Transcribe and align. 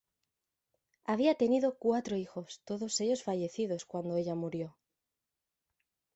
Había 1.05 1.35
tenido 1.35 1.77
cuatro 1.77 2.17
hijos, 2.17 2.63
todos 2.65 2.99
ellos 3.01 3.21
fallecidos 3.21 3.85
cuando 3.85 4.17
ella 4.17 4.33
murió. 4.33 4.75